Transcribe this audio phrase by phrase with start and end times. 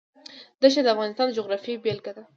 [0.61, 2.23] دښتې د افغانستان د جغرافیې بېلګه ده.